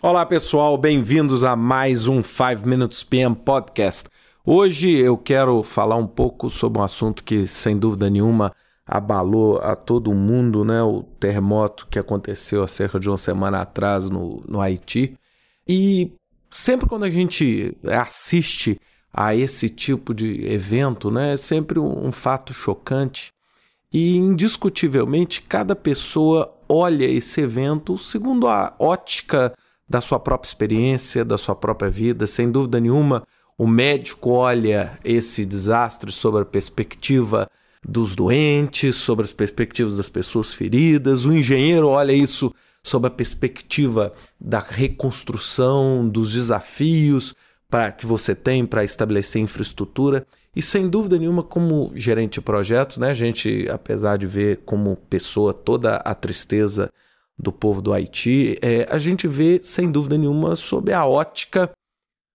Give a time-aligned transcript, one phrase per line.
[0.00, 4.08] Olá pessoal, bem-vindos a mais um 5 Minutes PM Podcast.
[4.46, 8.54] Hoje eu quero falar um pouco sobre um assunto que, sem dúvida nenhuma,
[8.86, 10.80] abalou a todo mundo, né?
[10.84, 15.18] O terremoto que aconteceu há cerca de uma semana atrás no, no Haiti.
[15.66, 16.12] E
[16.48, 18.80] sempre quando a gente assiste
[19.12, 23.32] a esse tipo de evento, né, é sempre um, um fato chocante.
[23.92, 29.52] E indiscutivelmente cada pessoa olha esse evento segundo a ótica
[29.88, 32.26] da sua própria experiência, da sua própria vida.
[32.26, 37.50] Sem dúvida nenhuma, o médico olha esse desastre sobre a perspectiva
[37.86, 41.24] dos doentes, sobre as perspectivas das pessoas feridas.
[41.24, 47.34] O engenheiro olha isso sob a perspectiva da reconstrução, dos desafios
[47.70, 50.26] para que você tem para estabelecer infraestrutura.
[50.56, 54.96] E sem dúvida nenhuma, como gerente de projetos, né, a gente, apesar de ver como
[55.08, 56.90] pessoa toda a tristeza
[57.38, 61.70] do povo do Haiti, é, a gente vê, sem dúvida nenhuma, sob a ótica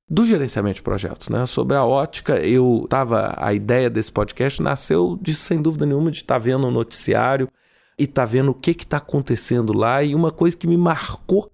[0.09, 1.45] do gerenciamento de projetos, né?
[1.45, 6.17] Sobre a ótica, eu tava a ideia desse podcast nasceu de sem dúvida nenhuma de
[6.17, 7.49] estar tá vendo o um noticiário
[7.97, 11.51] e estar tá vendo o que está acontecendo lá e uma coisa que me marcou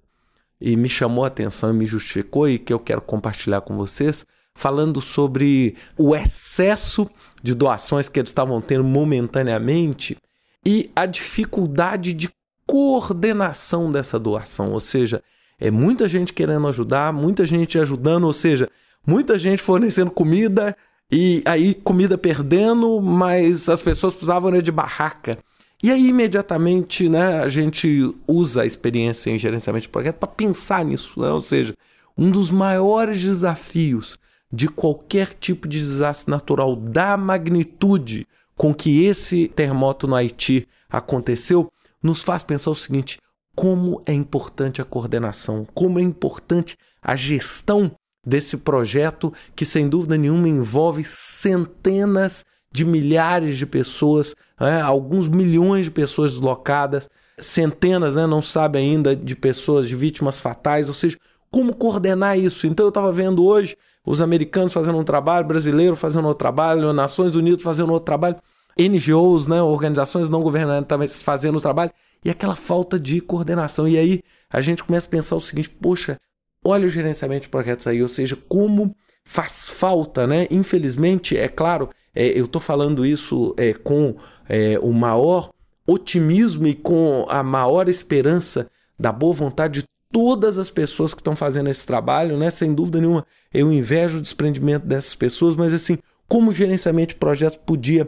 [0.59, 4.25] e me chamou a atenção e me justificou e que eu quero compartilhar com vocês,
[4.53, 7.09] falando sobre o excesso
[7.41, 10.17] de doações que eles estavam tendo momentaneamente
[10.66, 12.30] e a dificuldade de
[12.70, 15.23] coordenação dessa doação, ou seja,
[15.59, 18.70] é muita gente querendo ajudar, muita gente ajudando, ou seja,
[19.06, 20.78] muita gente fornecendo comida
[21.12, 25.40] e aí comida perdendo, mas as pessoas precisavam de barraca.
[25.81, 30.86] E aí imediatamente, né, a gente usa a experiência em gerenciamento de projeto para pensar
[30.86, 31.30] nisso, né?
[31.30, 31.73] ou seja,
[32.16, 34.20] um dos maiores desafios
[34.53, 41.72] de qualquer tipo de desastre natural da magnitude com que esse terremoto no Haiti aconteceu
[42.02, 43.19] nos faz pensar o seguinte:
[43.55, 47.91] como é importante a coordenação, como é importante a gestão
[48.25, 55.85] desse projeto que, sem dúvida nenhuma, envolve centenas de milhares de pessoas, né, alguns milhões
[55.85, 57.09] de pessoas deslocadas,
[57.40, 61.18] centenas, né, não sabe ainda, de pessoas, de vítimas fatais, ou seja,
[61.50, 62.68] como coordenar isso?
[62.68, 63.75] Então eu estava vendo hoje
[64.06, 68.38] os americanos fazendo um trabalho, brasileiro fazendo outro trabalho, Nações Unidas fazendo outro trabalho.
[68.79, 71.91] NGOs, né, organizações não governamentais fazendo o trabalho,
[72.23, 73.88] e aquela falta de coordenação.
[73.88, 76.17] E aí a gente começa a pensar o seguinte: poxa,
[76.63, 80.47] olha o gerenciamento de projetos aí, ou seja, como faz falta, né?
[80.50, 84.16] Infelizmente, é claro, é, eu estou falando isso é, com
[84.47, 85.51] é, o maior
[85.85, 91.35] otimismo e com a maior esperança da boa vontade de todas as pessoas que estão
[91.35, 92.50] fazendo esse trabalho, né?
[92.50, 95.97] Sem dúvida nenhuma, eu invejo o desprendimento dessas pessoas, mas assim,
[96.28, 98.07] como o gerenciamento de projetos podia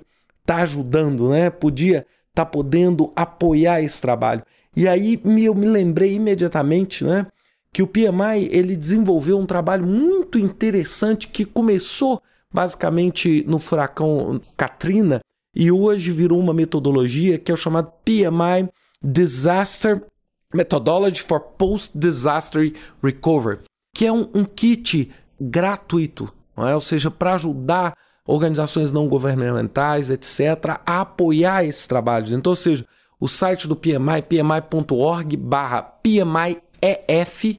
[0.51, 1.49] tá ajudando, né?
[1.49, 4.43] Podia tá podendo apoiar esse trabalho.
[4.75, 7.27] E aí eu me lembrei imediatamente, né?
[7.73, 12.21] Que o PMI ele desenvolveu um trabalho muito interessante que começou
[12.53, 15.21] basicamente no furacão Katrina
[15.55, 18.69] e hoje virou uma metodologia que é o chamado PMI
[19.01, 20.03] Disaster
[20.53, 23.59] Methodology for Post-Disaster Recovery,
[23.95, 25.09] que é um, um kit
[25.39, 26.75] gratuito, é?
[26.75, 27.93] ou seja, para ajudar
[28.25, 32.31] organizações não governamentais, etc., a apoiar esses trabalhos.
[32.31, 32.85] Então, ou seja,
[33.19, 37.55] o site do PMI, pmi.org barra PMIEF,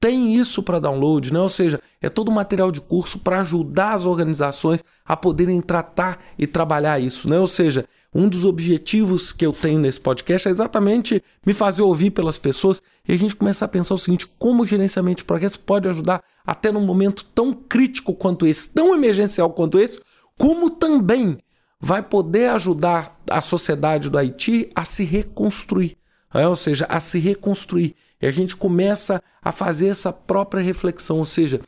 [0.00, 1.38] tem isso para download, né?
[1.38, 6.46] ou seja, é todo material de curso para ajudar as organizações a poderem tratar e
[6.46, 7.28] trabalhar isso.
[7.28, 7.38] Né?
[7.38, 12.10] Ou seja, um dos objetivos que eu tenho nesse podcast é exatamente me fazer ouvir
[12.10, 15.58] pelas pessoas e a gente começar a pensar o seguinte: como o gerenciamento de projetos
[15.58, 20.00] pode ajudar até num momento tão crítico quanto esse, tão emergencial quanto esse,
[20.38, 21.38] como também
[21.78, 25.96] vai poder ajudar a sociedade do Haiti a se reconstruir,
[26.34, 26.48] é?
[26.48, 27.94] ou seja, a se reconstruir.
[28.20, 31.60] E a gente começa a fazer essa própria reflexão, ou seja,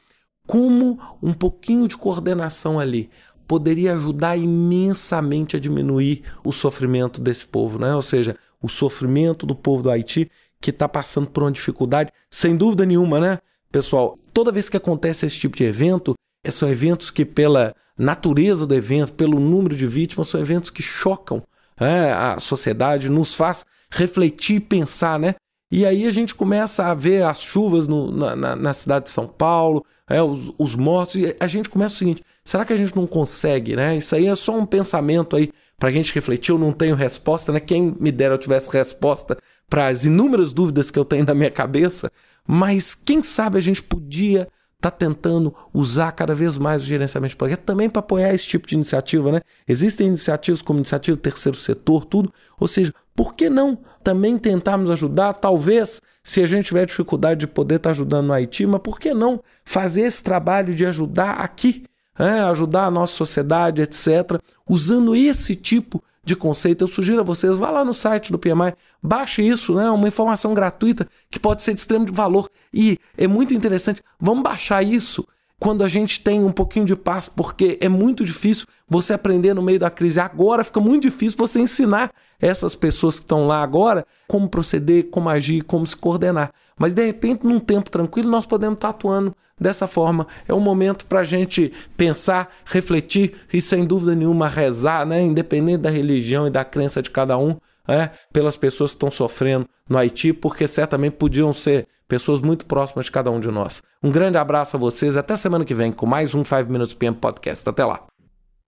[0.46, 3.10] como um pouquinho de coordenação ali
[3.46, 7.94] poderia ajudar imensamente a diminuir o sofrimento desse povo, né?
[7.94, 10.30] ou seja, o sofrimento do povo do Haiti
[10.62, 13.38] que está passando por uma dificuldade, sem dúvida nenhuma, né?
[13.70, 16.14] Pessoal, toda vez que acontece esse tipo de evento,
[16.48, 21.42] são eventos que, pela natureza do evento, pelo número de vítimas, são eventos que chocam
[21.78, 25.34] né, a sociedade, nos faz refletir e pensar, né?
[25.74, 29.26] E aí a gente começa a ver as chuvas no, na, na, cidade de São
[29.26, 32.94] Paulo, é, os, os, mortos, e a gente começa o seguinte: será que a gente
[32.94, 33.96] não consegue, né?
[33.96, 36.50] Isso aí é só um pensamento aí para a gente refletir.
[36.50, 37.58] Eu não tenho resposta, né?
[37.58, 41.50] Quem me dera eu tivesse resposta para as inúmeras dúvidas que eu tenho na minha
[41.50, 42.12] cabeça,
[42.46, 44.42] mas quem sabe a gente podia
[44.76, 48.46] estar tá tentando usar cada vez mais o gerenciamento de projeto também para apoiar esse
[48.46, 49.40] tipo de iniciativa, né?
[49.66, 52.30] Existem iniciativas como iniciativa terceiro setor, tudo.
[52.60, 57.46] Ou seja, por que não também tentarmos ajudar, talvez, se a gente tiver dificuldade de
[57.46, 61.84] poder estar ajudando no Haiti, mas por que não fazer esse trabalho de ajudar aqui?
[62.18, 66.84] É, ajudar a nossa sociedade, etc., usando esse tipo de conceito.
[66.84, 69.90] Eu sugiro a vocês, vá lá no site do PMI, baixe isso, né?
[69.90, 72.48] Uma informação gratuita que pode ser de extremo valor.
[72.72, 74.02] E é muito interessante.
[74.20, 75.26] Vamos baixar isso
[75.62, 79.62] quando a gente tem um pouquinho de paz, porque é muito difícil você aprender no
[79.62, 80.18] meio da crise.
[80.18, 82.10] Agora fica muito difícil você ensinar
[82.40, 86.50] essas pessoas que estão lá agora como proceder, como agir, como se coordenar.
[86.76, 90.26] Mas de repente, num tempo tranquilo, nós podemos estar atuando dessa forma.
[90.48, 95.22] É um momento para a gente pensar, refletir e, sem dúvida nenhuma, rezar, né?
[95.22, 97.56] independente da religião e da crença de cada um,
[97.86, 103.06] é, pelas pessoas que estão sofrendo no Haiti, porque certamente podiam ser pessoas muito próximas
[103.06, 103.82] de cada um de nós.
[104.02, 107.16] Um grande abraço a vocês, até semana que vem com mais um 5 Minutes PM
[107.16, 107.68] Podcast.
[107.68, 108.11] Até lá.